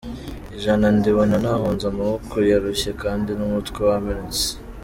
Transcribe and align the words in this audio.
Ijana 0.57 0.85
ndibona 0.97 1.35
nahonze, 1.43 1.83
amaboko 1.91 2.35
yarushye 2.51 2.91
kandi 3.03 3.31
n’umutwe 3.33 3.79
wamenetse. 3.89 4.47